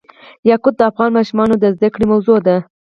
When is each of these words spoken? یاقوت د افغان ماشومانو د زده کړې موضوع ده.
یاقوت 0.49 0.75
د 0.77 0.81
افغان 0.89 1.09
ماشومانو 1.17 1.55
د 1.59 1.65
زده 1.75 1.87
کړې 1.93 2.05
موضوع 2.11 2.39
ده. 2.47 2.57